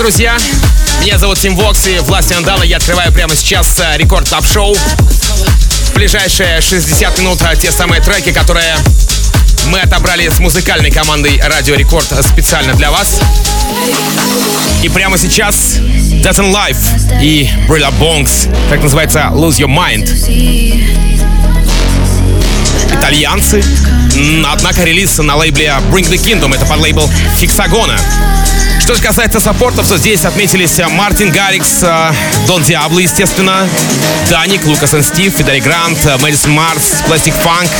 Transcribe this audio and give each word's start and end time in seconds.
Друзья! 0.00 0.38
Меня 1.02 1.18
зовут 1.18 1.38
Тим 1.38 1.54
Вокс 1.56 1.86
и 1.86 1.98
Власти 1.98 2.32
Андала. 2.32 2.62
Я 2.62 2.78
открываю 2.78 3.12
прямо 3.12 3.36
сейчас 3.36 3.78
э, 3.80 3.98
рекорд 3.98 4.30
топ 4.30 4.46
шоу 4.46 4.74
В 4.74 5.94
ближайшие 5.94 6.62
60 6.62 7.18
минут 7.18 7.42
э, 7.42 7.54
те 7.60 7.70
самые 7.70 8.00
треки, 8.00 8.32
которые 8.32 8.76
мы 9.66 9.78
отобрали 9.80 10.26
с 10.26 10.38
музыкальной 10.38 10.90
командой 10.90 11.38
Радио 11.44 11.74
Рекорд 11.74 12.06
специально 12.26 12.72
для 12.72 12.90
вас. 12.90 13.20
И 14.82 14.88
прямо 14.88 15.18
сейчас 15.18 15.76
Death 15.76 16.38
and 16.38 16.54
Life 16.54 17.20
и 17.22 17.50
Brilla 17.68 17.92
Bongs, 18.00 18.48
так 18.70 18.82
называется 18.82 19.28
Lose 19.34 19.58
Your 19.58 19.68
Mind. 19.68 20.06
Итальянцы, 22.94 23.62
однако 24.46 24.82
релиз 24.82 25.18
на 25.18 25.36
лейбле 25.36 25.74
Bring 25.92 26.08
the 26.08 26.16
Kingdom, 26.16 26.54
это 26.54 26.64
под 26.64 26.78
лейбл 26.78 27.10
Hexagona. 27.38 28.00
Что 28.80 28.94
же 28.94 29.02
касается 29.02 29.40
саппортов, 29.40 29.86
то 29.86 29.98
здесь 29.98 30.24
отметились 30.24 30.78
э, 30.78 30.88
Мартин 30.88 31.30
Гаррикс, 31.30 31.82
э, 31.82 32.12
Дон 32.46 32.62
Диабло, 32.62 32.98
естественно, 32.98 33.68
Даник, 34.30 34.64
Лукас 34.64 34.94
и 34.94 35.02
Стив, 35.02 35.32
Федери 35.36 35.60
Грант, 35.60 35.98
э, 36.06 36.16
Мэдисон 36.18 36.52
Марс, 36.52 37.02
Пластик 37.06 37.34
Фанк, 37.34 37.70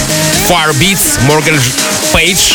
Fire 0.49 0.73
Beats, 0.79 1.21
Морган 1.23 1.59
Пейдж 2.13 2.53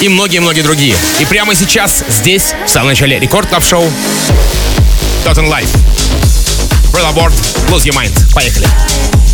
и 0.00 0.08
многие-многие 0.08 0.62
другие. 0.62 0.96
И 1.20 1.24
прямо 1.24 1.54
сейчас, 1.54 2.04
здесь, 2.08 2.52
в 2.66 2.68
самом 2.68 2.88
начале 2.88 3.18
рекорд 3.18 3.48
клаб 3.48 3.64
шоу 3.64 3.90
Totten 5.24 5.48
Life. 5.48 5.68
Борд, 7.14 7.34
Lose 7.68 7.84
Your 7.84 7.94
Mind. 7.94 8.34
Поехали. 8.34 8.66
Record 8.66 9.25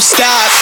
stop. 0.00 0.57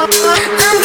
oh, 0.00 0.06
oh, 0.10 0.58
oh. 0.60 0.77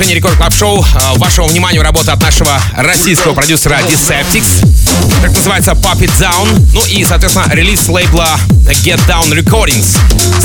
Сейчас 0.00 0.10
э, 0.10 0.14
продолжение 0.14 0.14
Record 0.16 0.36
Club 0.36 0.49
Show. 0.60 0.84
Э, 0.84 1.16
вашему 1.16 1.48
вниманию 1.48 1.82
работа 1.82 2.12
от 2.12 2.20
нашего 2.20 2.60
российского 2.76 3.32
продюсера 3.32 3.78
Deceptics. 3.78 4.62
Так 5.22 5.30
называется 5.30 5.70
Pop 5.70 5.98
It 6.00 6.12
Down. 6.20 6.66
Ну 6.74 6.84
и, 6.84 7.02
соответственно, 7.02 7.46
релиз 7.50 7.88
лейбла 7.88 8.38
Get 8.84 9.00
Down 9.08 9.30
Recordings. 9.30 9.96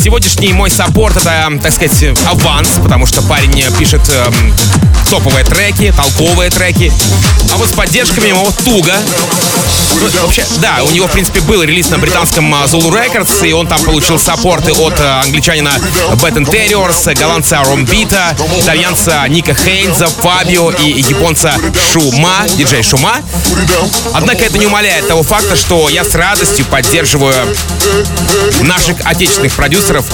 Сегодняшний 0.01 0.53
мой 0.53 0.69
support 0.69 1.17
это, 1.17 1.51
так 1.61 1.73
сказать, 1.73 2.17
аванс, 2.27 2.69
потому 2.81 3.05
что 3.05 3.21
парень 3.23 3.61
пишет 3.77 4.09
эм, 4.09 4.53
топовые 5.09 5.43
треки, 5.43 5.93
толковые 5.95 6.49
треки. 6.49 6.93
А 7.53 7.57
вот 7.57 7.67
с 7.67 7.73
поддержками 7.73 8.29
ему 8.29 8.49
туго. 8.63 8.93
Ну, 10.01 10.09
вообще, 10.23 10.45
да, 10.61 10.83
у 10.83 10.91
него, 10.91 11.07
в 11.07 11.11
принципе, 11.11 11.39
был 11.41 11.63
релиз 11.63 11.89
на 11.89 11.97
британском 11.97 12.53
э, 12.53 12.65
Zulu 12.65 12.91
Records, 12.91 13.47
и 13.47 13.53
он 13.53 13.67
там 13.67 13.81
получил 13.83 14.19
support 14.19 14.65
ы 14.65 14.71
от 14.73 14.99
англичанина 14.99 15.71
Bad 16.15 16.35
Interiors, 16.35 17.13
голландца 17.17 17.63
Ромбита, 17.63 18.35
итальянца 18.59 19.25
Ника 19.27 19.53
Хейнза, 19.53 20.04
Фабио 20.07 20.71
и 20.71 21.01
японца 21.01 21.53
Шума, 21.91 22.45
диджей 22.55 22.83
Шума. 22.83 23.21
Однако 24.13 24.43
это 24.43 24.57
не 24.57 24.65
умаляет 24.65 25.07
того 25.07 25.23
факта, 25.23 25.55
что 25.55 25.89
я 25.89 26.03
с 26.03 26.15
радостью 26.15 26.65
поддерживаю 26.65 27.55
наших 28.61 28.97
отечественных 29.05 29.53
продюсеров 29.53 30.05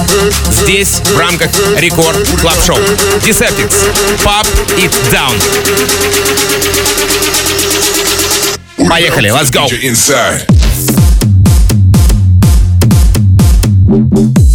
здесь, 0.52 1.02
в 1.04 1.18
рамках 1.18 1.50
Record 1.78 2.18
Club 2.42 2.58
Show. 2.66 2.78
Deceptics, 3.26 3.76
Pop 4.24 4.48
It 4.78 4.92
Down. 5.12 5.36
Поехали, 8.88 9.30
let's 9.30 9.52
go! 9.52 9.68
Come 13.92 14.51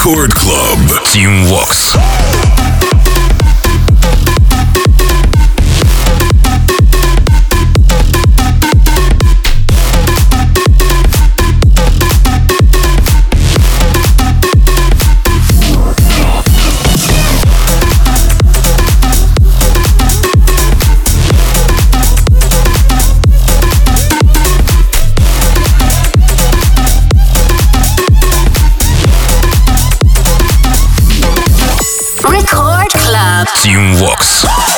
Record 0.00 0.34
Club. 0.34 1.04
Team 1.04 1.44
Vox. 1.44 2.29
Team 33.62 33.92
Vox. 33.96 34.69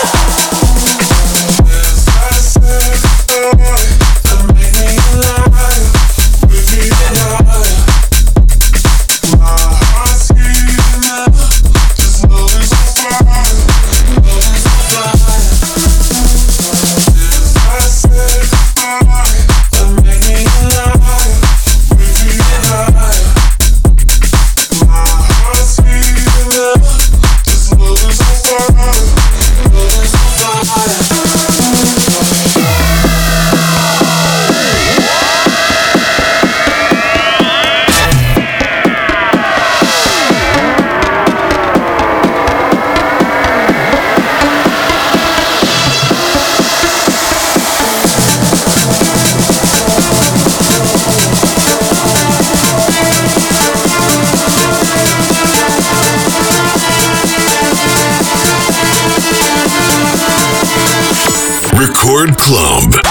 Club. 62.42 63.01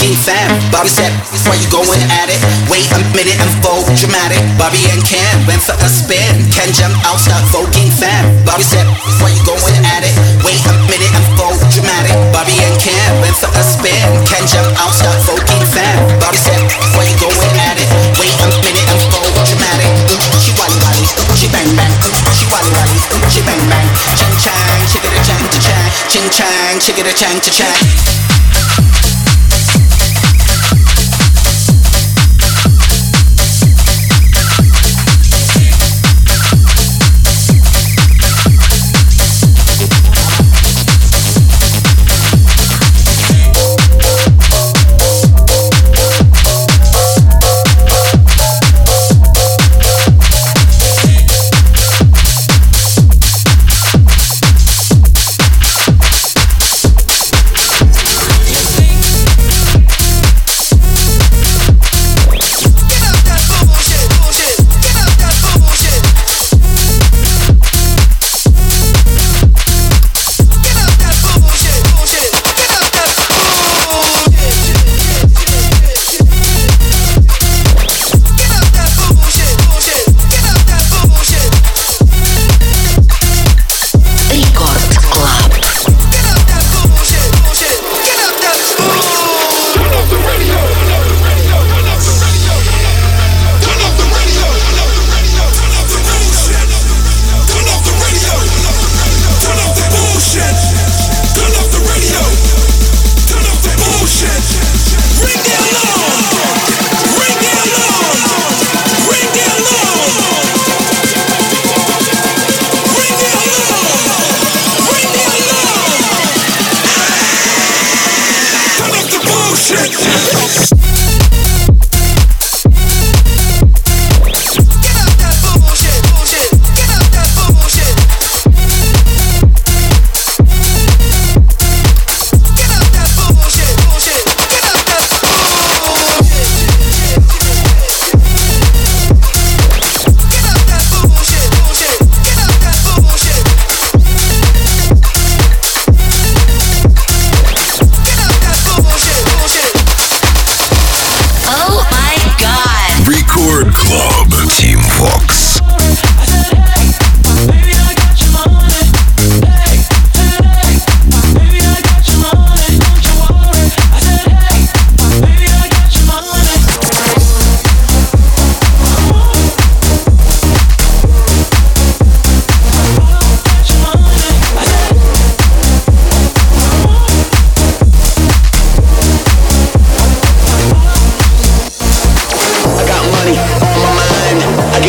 Voguing 0.00 0.16
fam. 0.16 0.48
Bobby 0.72 0.88
said, 0.88 1.12
Why 1.44 1.56
you 1.60 1.68
going 1.68 2.00
at 2.24 2.28
it? 2.32 2.40
Wait 2.72 2.88
a 2.92 2.98
minute 3.12 3.36
and 3.36 3.52
full 3.60 3.84
dramatic. 4.00 4.40
Bobby 4.56 4.80
and 4.88 5.04
Ken 5.04 5.44
went 5.46 5.60
for 5.60 5.76
a 5.76 5.88
spin. 5.88 6.48
Ken 6.52 6.72
jumped 6.72 6.96
out, 7.04 7.20
start 7.20 7.44
voguing 7.52 7.92
fam. 7.92 8.24
Bobby 8.44 8.64
said, 8.64 8.86
Why 9.20 9.28
you 9.28 9.42
going 9.44 9.84
at 9.84 10.04
it? 10.04 10.14
Wait 10.40 10.60
a 10.64 10.72
minute 10.88 11.12
and 11.12 11.26
full 11.36 11.52
dramatic. 11.68 12.16
Bobby 12.32 12.56
and 12.64 12.76
Ken 12.80 13.20
went 13.20 13.36
for 13.36 13.52
a 13.52 13.62
spin. 13.64 14.00
Ken 14.24 14.44
jumped 14.48 14.72
out, 14.80 14.92
start 14.96 15.20
voguing 15.28 15.64
fam. 15.68 15.96
Bobby 16.16 16.40
said, 16.40 16.60
Why 16.96 17.04
you 17.04 17.16
going 17.20 17.56
at 17.68 17.76
it? 17.76 17.88
Wait 18.16 18.32
a 18.40 18.48
minute 18.64 18.88
and 18.88 19.00
vogue 19.12 19.36
dramatic. 19.44 19.90
Uh, 20.08 20.16
She 20.40 20.56
wally 20.56 20.76
wally, 20.80 21.04
she 21.36 21.46
bang 21.52 21.68
bang. 21.76 21.92
Uh, 21.92 22.32
She 22.32 22.48
wally 22.48 22.70
wally, 22.72 22.96
she 23.28 23.40
bang 23.44 23.62
bang. 23.68 23.86
Ching 24.16 24.36
chang, 24.40 24.80
chickadee 24.88 25.20
chang 25.28 25.44
to 25.44 25.58
chang. 25.60 25.88
Ching 26.08 26.28
chang, 26.32 26.74
chickadee 26.80 27.12
chang 27.12 27.36
chang. 27.44 28.19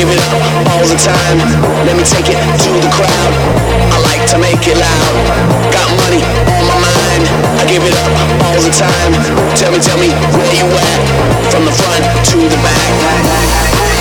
give 0.01 0.09
it 0.09 0.23
up 0.33 0.41
all 0.73 0.85
the 0.89 0.97
time. 0.97 1.37
Let 1.85 1.95
me 1.95 2.01
take 2.01 2.25
it 2.25 2.33
to 2.33 2.71
the 2.81 2.89
crowd. 2.89 3.33
I 3.93 3.97
like 4.09 4.25
to 4.33 4.39
make 4.39 4.65
it 4.65 4.73
loud. 4.73 5.13
Got 5.69 5.89
money 5.93 6.25
on 6.57 6.63
my 6.65 6.77
mind. 6.81 7.23
I 7.61 7.65
give 7.69 7.83
it 7.85 7.93
up 7.93 8.09
all 8.49 8.59
the 8.65 8.73
time. 8.73 9.13
Tell 9.53 9.71
me, 9.71 9.77
tell 9.77 9.99
me 10.01 10.09
where 10.33 10.53
you 10.57 10.65
at. 10.65 11.01
From 11.53 11.65
the 11.65 11.71
front 11.71 12.03
to 12.33 12.37
the 12.49 12.57
back. 12.65 14.00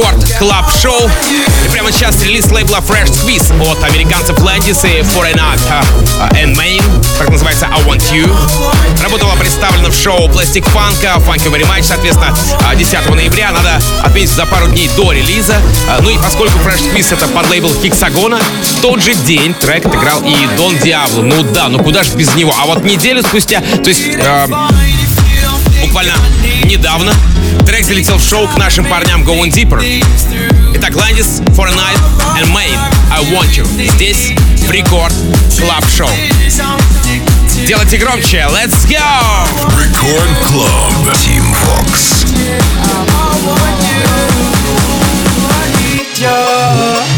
Рекорд 0.00 0.38
клаб 0.38 0.66
шоу 0.80 1.10
И 1.64 1.68
прямо 1.68 1.92
сейчас 1.92 2.22
релиз 2.22 2.50
лейбла 2.50 2.78
Fresh 2.78 3.10
Squeeze 3.10 3.70
от 3.70 3.82
американцев 3.84 4.38
Landis 4.38 4.86
и 4.86 5.02
Foreign 5.02 5.38
Art 5.38 5.60
and 6.32 6.56
Main, 6.56 6.82
как 7.18 7.28
называется 7.28 7.66
I 7.66 7.82
Want 7.82 8.02
You. 8.12 8.30
Работа 9.02 9.24
была 9.24 9.36
представлена 9.36 9.90
в 9.90 9.94
шоу 9.94 10.28
Plastic 10.28 10.64
Funk, 10.72 11.02
Funky 11.26 11.50
Very 11.50 11.66
Much, 11.66 11.82
соответственно, 11.82 12.34
10 12.74 13.10
ноября. 13.10 13.52
Надо 13.52 13.80
отметить 14.02 14.30
за 14.30 14.46
пару 14.46 14.68
дней 14.68 14.88
до 14.96 15.12
релиза. 15.12 15.56
Ну 16.00 16.10
и 16.10 16.18
поскольку 16.18 16.58
Fresh 16.58 16.92
Squeeze 16.92 17.14
это 17.14 17.26
под 17.28 17.50
лейбл 17.50 17.70
Хексагона, 17.82 18.38
в 18.38 18.80
тот 18.80 19.02
же 19.02 19.14
день 19.14 19.54
трек 19.54 19.86
отыграл 19.86 20.22
и 20.22 20.56
Дон 20.56 20.78
Диабло. 20.78 21.22
Ну 21.22 21.42
да, 21.42 21.68
ну 21.68 21.78
куда 21.78 22.02
же 22.04 22.14
без 22.14 22.34
него. 22.34 22.54
А 22.58 22.66
вот 22.66 22.84
неделю 22.84 23.22
спустя, 23.22 23.60
то 23.60 23.90
есть 23.90 24.02
э, 24.06 24.46
буквально 25.82 26.14
недавно, 26.64 27.12
Трек 27.70 27.84
залетел 27.84 28.18
в 28.18 28.22
шоу 28.24 28.48
к 28.48 28.56
нашим 28.58 28.84
парням 28.84 29.22
Going 29.22 29.48
Deeper. 29.48 29.80
Итак, 30.74 30.90
Landis, 30.90 31.40
For 31.54 31.68
a 31.68 31.72
Night 31.72 32.00
and 32.42 32.52
Main, 32.52 32.76
I 33.12 33.22
Want 33.32 33.50
You. 33.50 33.64
Здесь 33.92 34.32
в 34.56 34.70
Record 34.72 35.14
Club 35.56 35.84
Show. 35.88 36.10
Делайте 37.68 37.96
громче, 37.98 38.44
let's 38.50 38.88
go! 38.88 38.98
Record 39.78 40.28
Club, 40.48 41.14
Team 41.14 41.44
Vox. 41.62 42.26
Record 45.94 47.09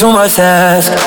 too 0.00 0.12
much 0.12 0.34
to 0.36 0.42
ask? 0.42 1.03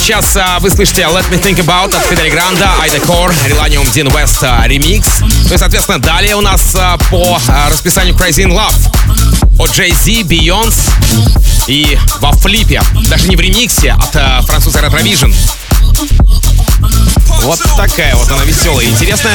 Сейчас 0.00 0.36
а, 0.36 0.58
вы 0.60 0.70
слышите 0.70 1.02
Let 1.02 1.28
Me 1.30 1.40
Think 1.40 1.64
About 1.64 1.94
от 1.94 2.04
Фидели 2.06 2.30
Гранда, 2.30 2.70
Айда 2.80 3.00
Кор, 3.00 3.32
Реланиум 3.46 3.84
Дин 3.90 4.08
Вест 4.08 4.42
ремикс. 4.64 5.20
Ну 5.20 5.54
и, 5.54 5.58
соответственно, 5.58 5.98
далее 5.98 6.36
у 6.36 6.40
нас 6.40 6.74
а, 6.74 6.96
по 7.10 7.38
а, 7.48 7.68
расписанию 7.68 8.14
Crazy 8.14 8.44
in 8.44 8.50
Love 8.50 9.58
от 9.58 9.70
Jay-Z, 9.70 10.22
Beyoncé 10.22 10.90
и 11.66 11.98
во 12.20 12.32
флипе, 12.32 12.82
даже 13.08 13.28
не 13.28 13.36
в 13.36 13.40
ремиксе, 13.40 13.92
от 13.92 14.16
а, 14.16 14.42
француза 14.42 14.78
Retrovision. 14.78 15.34
Вот 17.42 17.58
такая 17.76 18.14
вот 18.16 18.30
она 18.30 18.44
веселая 18.44 18.86
и 18.86 18.90
интересная. 18.90 19.34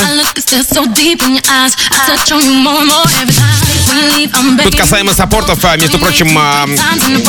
Тут 4.64 4.76
касаемо 4.76 5.14
саппортов, 5.14 5.64
а, 5.66 5.76
между 5.78 5.98
прочим, 6.00 6.36
а, 6.38 6.66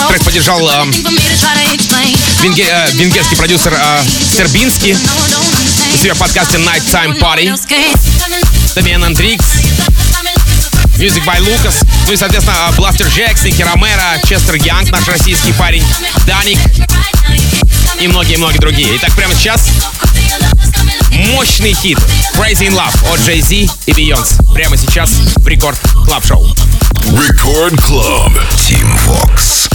трек 0.09 0.23
поддержал 0.25 0.69
а, 0.69 0.85
венге- 2.43 2.69
э, 2.69 2.91
венгерский 2.93 3.37
продюсер 3.37 3.77
Стербинский 4.33 4.97
у 5.95 5.97
себя 5.97 6.15
в 6.15 6.19
подкасте 6.19 6.59
Nighttime 6.59 7.19
Party, 7.19 7.45
Дамиан 8.75 9.05
Андрикс, 9.05 9.45
Music 10.99 11.25
by 11.25 11.39
Lucas, 11.41 11.75
ну 12.07 12.13
и, 12.13 12.17
соответственно, 12.17 12.71
Бластер 12.77 13.07
Джекс, 13.09 13.43
Ники 13.45 13.63
Ромеро, 13.63 14.21
Честер 14.29 14.55
Янг, 14.57 14.91
наш 14.91 15.07
российский 15.09 15.53
парень, 15.53 15.85
Даник. 16.27 16.59
И 18.01 18.09
многие-многие 18.09 18.59
другие. 18.59 18.95
Итак, 18.97 19.13
прямо 19.17 19.35
сейчас 19.35 19.63
мощный 21.37 21.75
хит 21.75 21.99
Crazy 22.35 22.67
in 22.67 22.73
Love 22.73 23.13
от 23.13 23.21
Jay-Z 23.21 23.53
и 23.85 23.93
Beyoncé. 23.93 24.43
Прямо 24.55 24.75
сейчас 24.75 25.11
в 25.37 25.47
Рекорд 25.47 25.79
Клаб 26.07 26.25
Шоу. 26.25 26.47
Record 27.13 27.77
Club. 27.83 28.33
Team 28.67 28.89
Vox. 29.05 29.69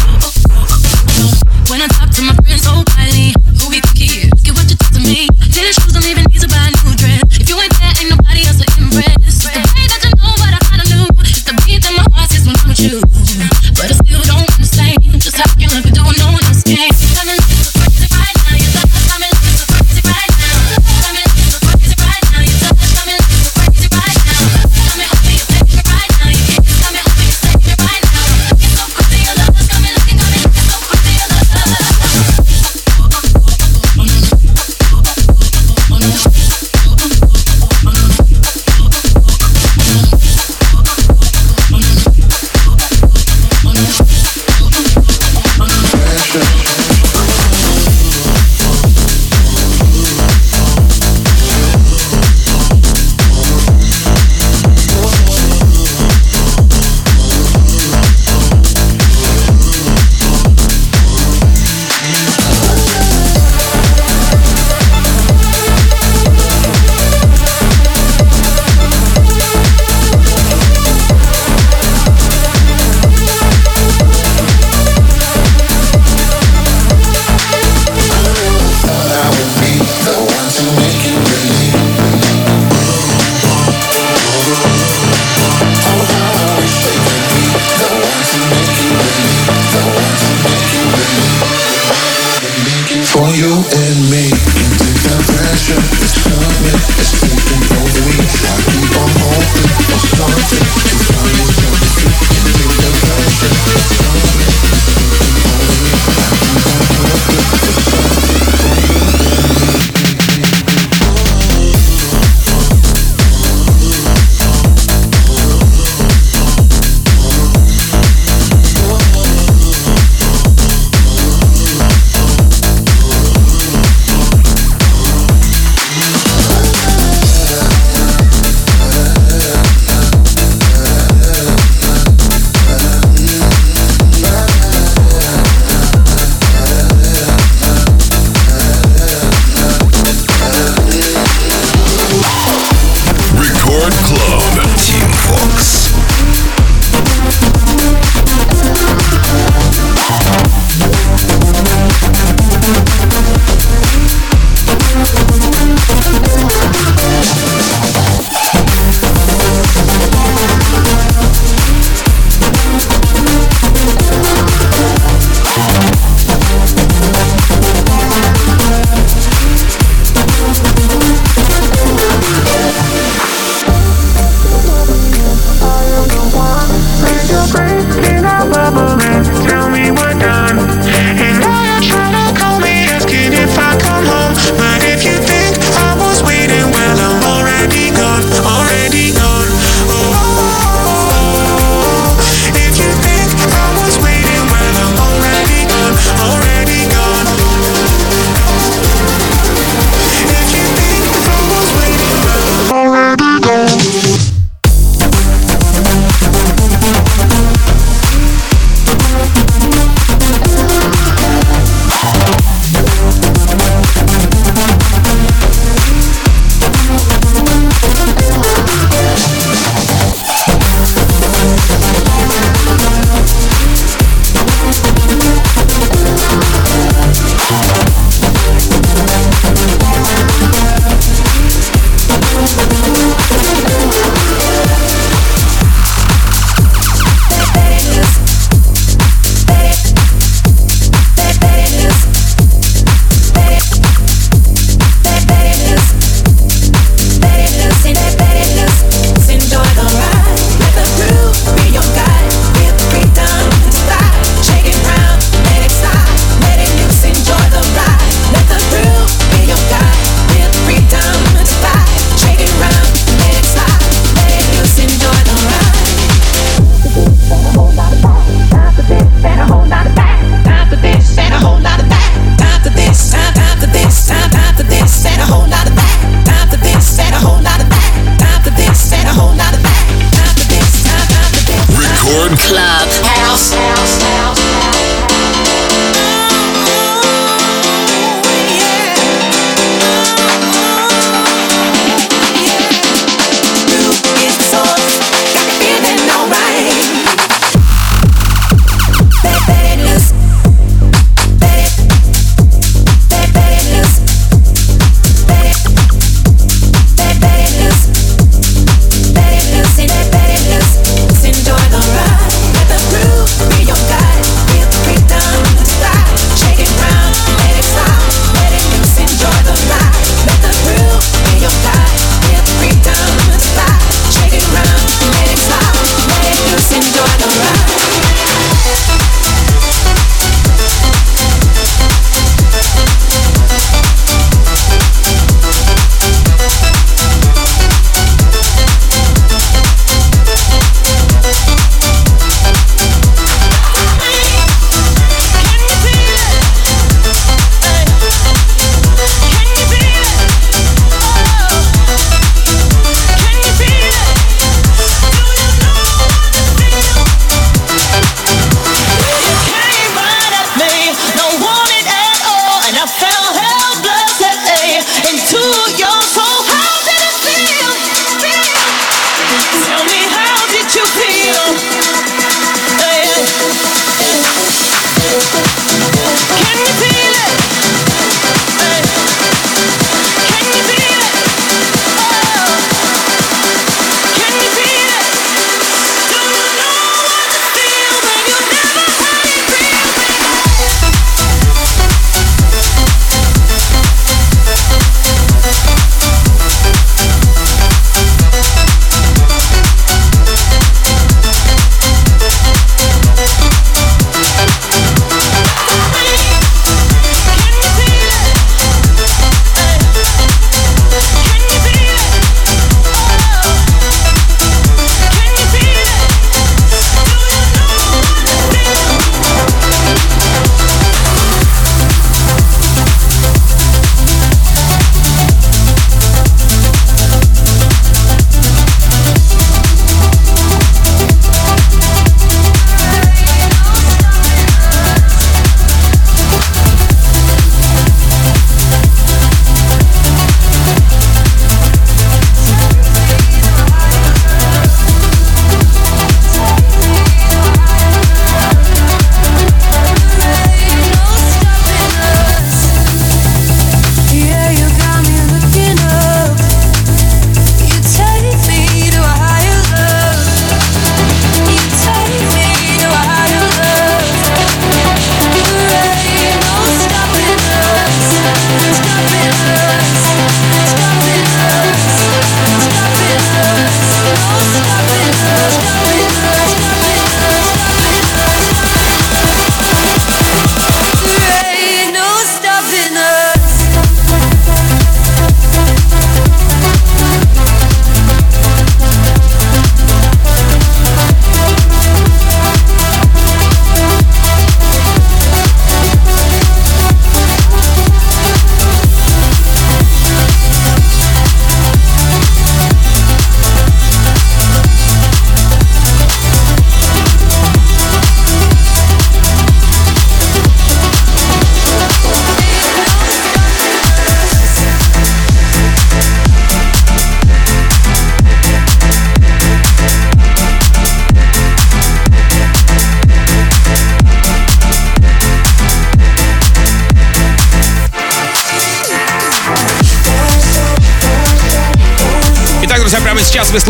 When 1.70 1.80
I 1.80 1.88
talk 1.88 2.10
to 2.16 2.24
my 2.24 2.34
friends 2.44 2.64
so 2.64 2.84
quietly, 2.92 3.34
who 3.60 3.70
we 3.70 3.80
think 3.80 3.98
he 3.98 4.28
is? 4.28 4.32
Get 4.42 4.56
what 4.56 4.68
you 4.70 4.76
talk 4.76 4.92
to 4.94 5.00
me. 5.00 5.28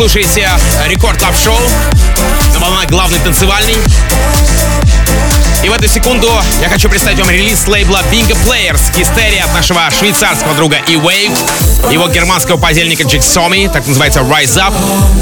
Слушаете 0.08 0.48
Record 0.88 1.16
Club 1.16 1.32
Show 1.36 1.56
на 2.54 2.58
волнах 2.58 2.88
главный 2.88 3.20
танцевальный. 3.20 3.76
И 5.62 5.68
в 5.68 5.72
эту 5.72 5.86
секунду 5.86 6.28
я 6.60 6.68
хочу 6.68 6.88
представить 6.88 7.20
вам 7.20 7.30
релиз 7.30 7.68
лейбла 7.68 8.00
Bingo 8.10 8.36
Players 8.44 8.92
Hysteria 8.92 9.44
от 9.44 9.54
нашего 9.54 9.88
швейцарского 9.96 10.56
друга 10.56 10.78
E-Wave, 10.88 11.92
его 11.92 12.08
германского 12.08 12.56
подельника 12.56 13.04
Jaxomy, 13.04 13.70
так 13.72 13.86
называется 13.86 14.20
Rise 14.22 14.56
Up. 14.56 14.74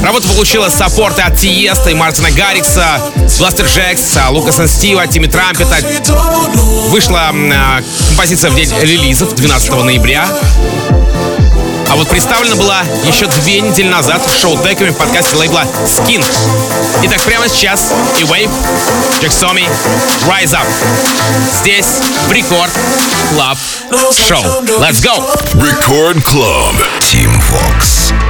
Работа 0.03 0.27
получила 0.29 0.71
саппорты 0.71 1.21
от 1.21 1.37
Тиеста 1.37 1.91
и 1.91 1.95
Мартина 1.95 2.31
Гаррикса, 2.31 3.03
Blasterjaxx, 3.39 4.17
Лукаса 4.31 4.67
Стива, 4.67 5.07
Тимми 5.07 5.27
Трампета. 5.27 5.77
Вышла 6.89 7.33
э, 7.35 7.83
композиция 8.09 8.51
в 8.51 8.55
день 8.55 8.73
релизов 8.81 9.35
12 9.35 9.73
ноября. 9.85 10.27
А 11.91 11.97
вот 11.97 12.09
представлена 12.09 12.55
была 12.55 12.83
еще 13.05 13.27
две 13.27 13.61
недели 13.61 13.89
назад 13.89 14.23
в 14.25 14.41
шоу 14.41 14.57
Деками 14.63 14.91
в 14.91 14.97
подкасте 14.97 15.35
лейбла 15.37 15.65
Skink. 15.85 16.25
Итак, 17.03 17.21
прямо 17.23 17.49
сейчас 17.49 17.93
E-Wave, 18.21 18.51
Jaxomy, 19.21 19.69
Rise 20.29 20.53
Up. 20.53 20.67
Здесь 21.61 22.01
в 22.29 22.33
Record 22.33 22.71
Club 23.31 23.59
Show. 24.17 24.63
Let's 24.79 25.03
go! 25.03 25.21
Record 25.55 26.23
Club. 26.23 26.75
Team 27.01 27.33
Vox. 27.51 28.30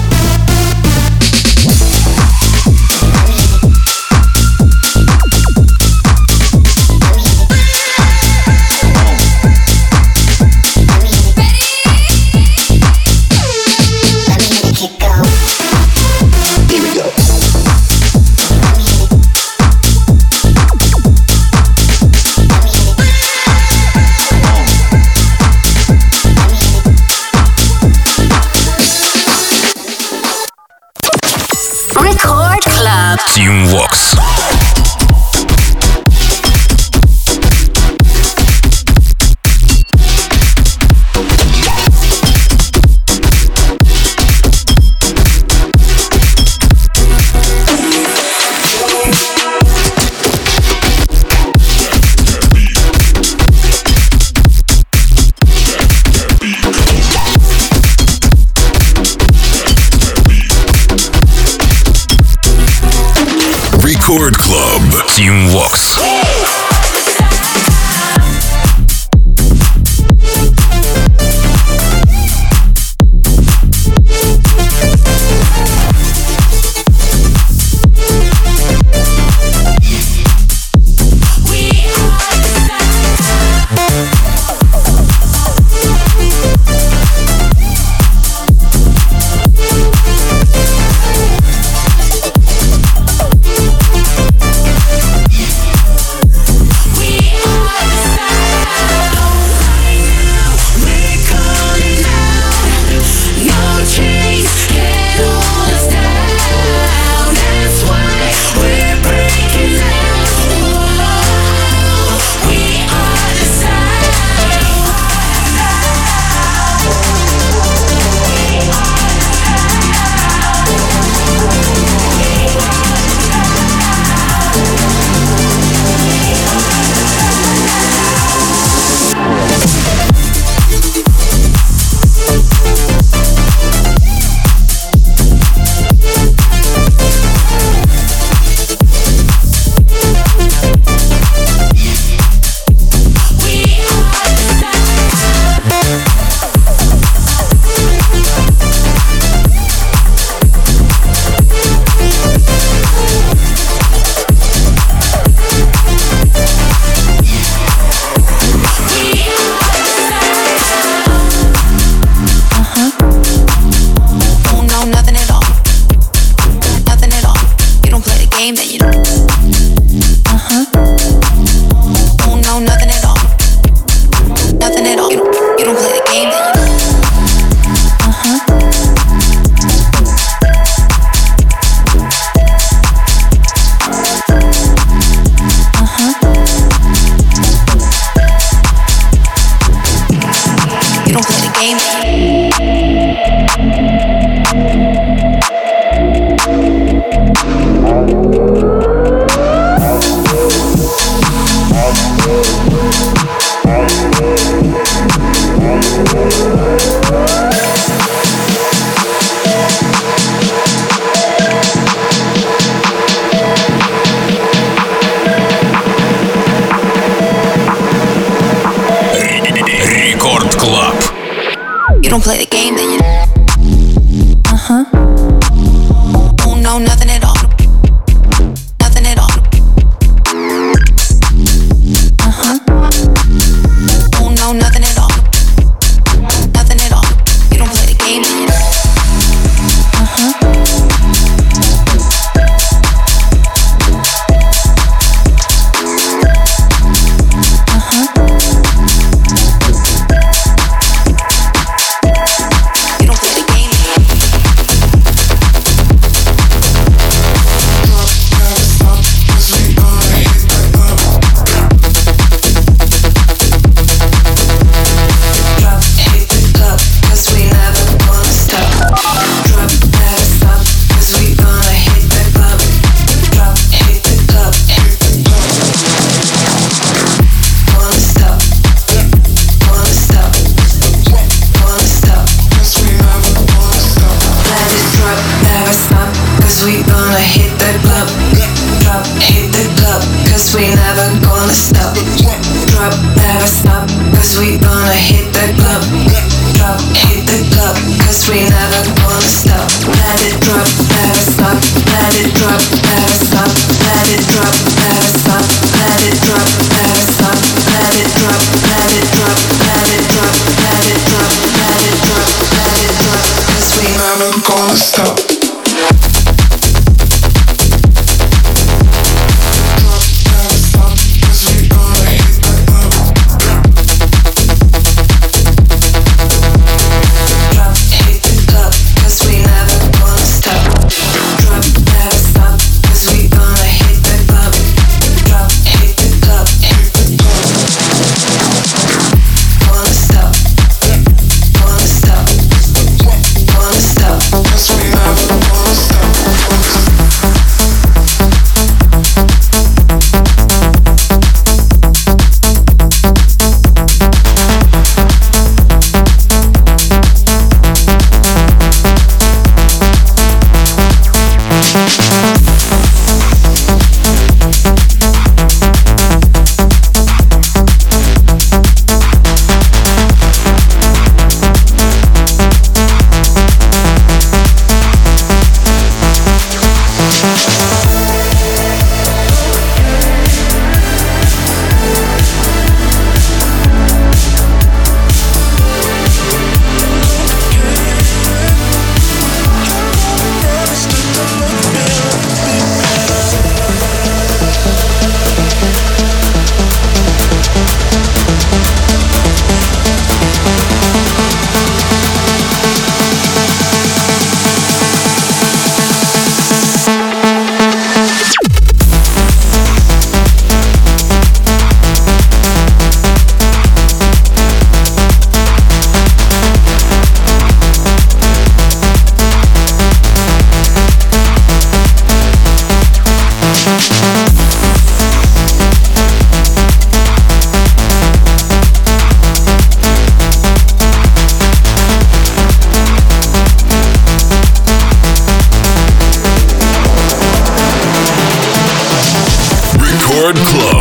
Word 440.21 440.35
Club. 440.35 440.80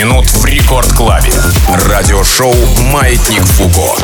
Минут 0.00 0.30
в 0.30 0.44
рекорд-клабе. 0.46 1.34
Радиошоу 1.86 2.54
«Маятник 2.90 3.44
Фуко». 3.44 3.98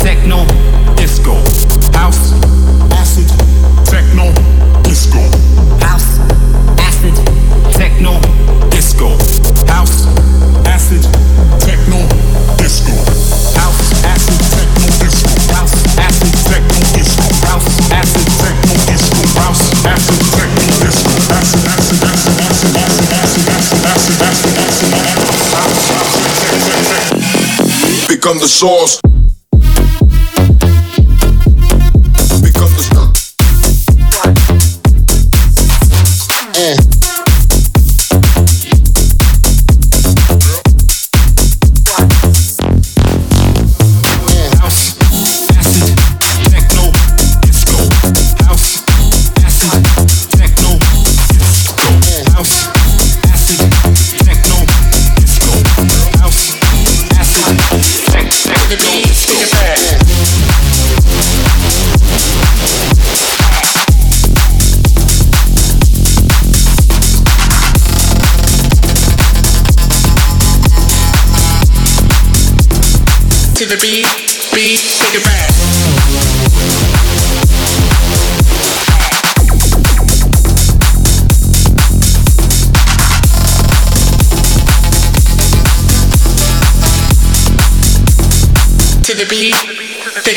techno, 0.00 0.46
Become 28.26 28.40
the 28.40 28.48
source. 28.48 29.05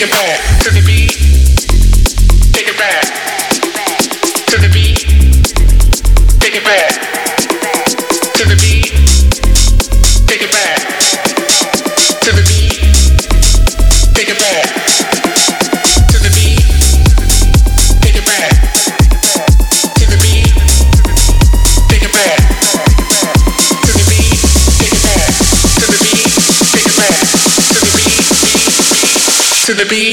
It 0.01 0.09
back. 0.11 0.48
to 29.79 29.87
be 29.87 30.08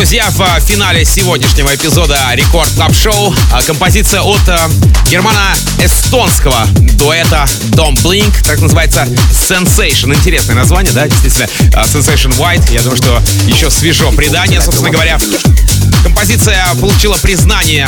друзья, 0.00 0.30
в 0.30 0.60
финале 0.60 1.04
сегодняшнего 1.04 1.74
эпизода 1.74 2.16
Record 2.32 2.70
Club 2.70 2.94
Show 2.94 3.34
а, 3.52 3.60
композиция 3.60 4.22
от 4.22 4.40
а, 4.48 4.70
германо-эстонского 5.10 6.66
дуэта 6.94 7.44
Don't 7.72 7.92
Blink, 7.96 8.32
так 8.44 8.60
называется 8.60 9.06
Sensation. 9.30 10.14
Интересное 10.14 10.56
название, 10.56 10.94
да, 10.94 11.06
действительно. 11.06 11.46
А, 11.74 11.84
Sensation 11.84 12.34
White, 12.38 12.72
я 12.72 12.80
думаю, 12.80 12.96
что 12.96 13.22
еще 13.46 13.70
свежо 13.70 14.10
предание, 14.12 14.62
собственно 14.62 14.88
говоря. 14.88 15.18
Композиция 16.02 16.64
получила 16.80 17.18
признание 17.18 17.86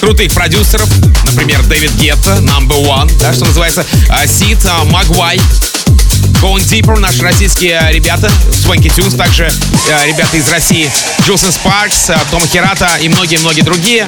крутых 0.00 0.32
продюсеров, 0.32 0.88
например, 1.22 1.62
Дэвид 1.66 1.92
Гетта, 2.00 2.38
Number 2.40 2.84
One, 2.84 3.16
да, 3.20 3.32
что 3.32 3.44
называется, 3.44 3.86
CID, 4.26 4.58
Moguai, 4.86 5.40
Going 6.44 6.62
Deeper, 6.70 6.98
наши 6.98 7.22
российские 7.22 7.80
ребята, 7.88 8.30
Swanky 8.50 8.94
Tunes, 8.94 9.16
также 9.16 9.44
э, 9.44 10.06
ребята 10.06 10.36
из 10.36 10.46
России, 10.50 10.90
Jewelz & 11.22 11.50
Sparks, 11.50 12.10
э, 12.10 12.18
Tomo 12.30 12.46
Hirata 12.46 12.86
и 13.00 13.08
многие-многие 13.08 13.62
другие. 13.62 14.06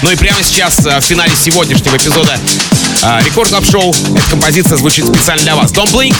Ну 0.00 0.10
и 0.10 0.16
прямо 0.16 0.42
сейчас 0.42 0.78
э, 0.86 0.98
в 0.98 1.04
финале 1.04 1.36
сегодняшнего 1.36 1.98
эпизода 1.98 2.38
Record 3.24 3.50
Club 3.50 3.64
Show 3.64 3.94
эта 4.14 4.30
композиция 4.30 4.76
звучит 4.76 5.06
специально 5.06 5.42
для 5.42 5.54
вас. 5.54 5.70
Don't 5.70 5.92
Blink, 5.92 6.16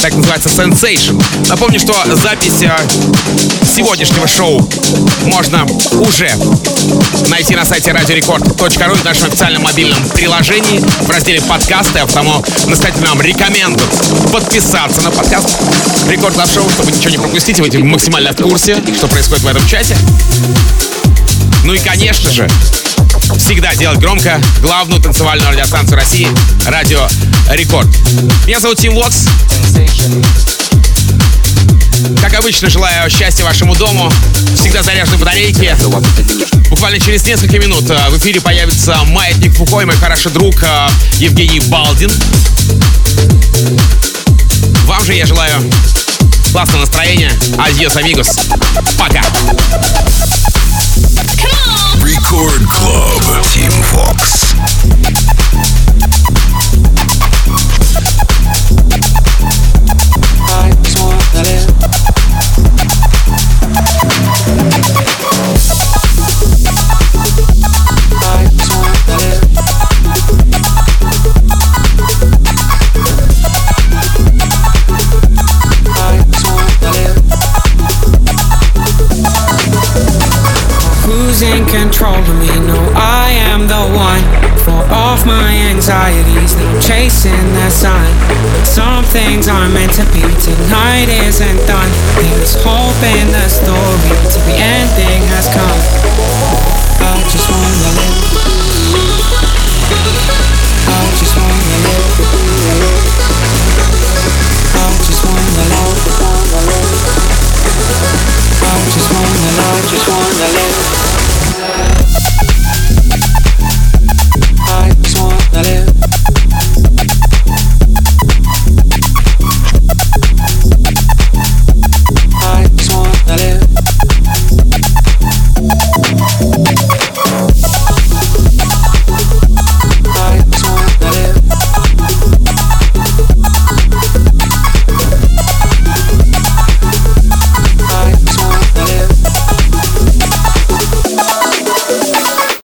так 0.00 0.14
называется 0.14 0.48
Sensation. 0.48 1.22
Напомню, 1.48 1.80
что 1.80 1.94
запись 2.14 2.62
э, 2.62 2.70
сегодняшнего 3.74 4.26
шоу 4.28 4.68
можно 5.24 5.66
уже 6.00 6.30
найти 7.28 7.56
на 7.56 7.64
сайте 7.64 7.90
радиорекорд.ру 7.92 8.94
в 8.94 9.04
нашем 9.04 9.26
официальном 9.26 9.62
мобильном 9.62 9.98
приложении 10.10 10.78
в 10.78 11.10
разделе 11.10 11.40
подкасты, 11.42 11.98
а 11.98 12.06
потому 12.06 12.44
настоятельно 12.66 13.08
вам 13.08 13.20
рекомендую 13.20 13.88
подписаться 14.32 15.00
на 15.02 15.10
подкаст 15.10 15.48
Record 16.08 16.36
Club 16.36 16.52
Show, 16.52 16.68
чтобы 16.70 16.92
ничего 16.92 17.10
не 17.10 17.18
пропустить, 17.18 17.58
вы 17.58 17.70
максимально 17.82 18.32
в 18.32 18.36
курсе, 18.36 18.76
что 18.96 19.08
происходит 19.08 19.42
в 19.42 19.48
этом 19.48 19.66
чате. 19.66 19.96
Ну 21.64 21.72
и, 21.72 21.78
конечно 21.78 22.30
же, 22.30 22.48
всегда 23.38 23.74
делать 23.74 23.98
громко 23.98 24.40
главную 24.60 25.00
танцевальную 25.02 25.50
радиостанцию 25.50 25.96
России 25.96 26.28
Радио 26.66 27.06
Рекорд. 27.50 27.88
Меня 28.46 28.60
зовут 28.60 28.78
Тим 28.78 28.94
Вокс. 28.94 29.26
Как 32.20 32.34
обычно, 32.34 32.68
желаю 32.68 33.08
счастья 33.10 33.44
вашему 33.44 33.74
дому, 33.74 34.12
всегда 34.54 34.82
заряженной 34.82 35.18
батарейки. 35.18 35.74
Буквально 36.68 36.98
через 36.98 37.24
несколько 37.24 37.58
минут 37.58 37.88
э, 37.88 38.08
в 38.10 38.18
эфире 38.18 38.40
появится 38.40 38.98
маятник 39.04 39.54
Фуко, 39.54 39.84
мой 39.84 39.94
хороший 39.96 40.32
друг 40.32 40.54
э, 40.62 40.88
Евгений 41.18 41.60
Балдин. 41.60 42.10
Вам 44.86 45.04
же 45.04 45.14
я 45.14 45.26
желаю 45.26 45.62
классного 46.52 46.82
настроения. 46.82 47.32
Адьос, 47.58 47.96
амигос. 47.96 48.38
Пока. 48.98 49.22
Рекорд 52.24 52.62
Клуб. 52.64 53.22
Тим 53.52 53.70
Фокс. 53.70 54.54
Things 89.24 89.48
aren't 89.48 89.72
meant 89.72 89.92
to 89.94 90.04
be. 90.12 90.20
Tonight 90.20 91.08
isn't 91.24 91.60
done. 91.66 91.90
There's 92.20 92.54
hope 92.60 93.00
in 93.16 93.26
the 93.32 93.48
story 93.48 94.12
till 94.28 94.44
the 94.44 94.56
ending 94.60 95.22
has 95.32 95.48
come. 95.48 95.80
I 97.00 97.16
just 97.32 97.48
wanna 97.48 98.13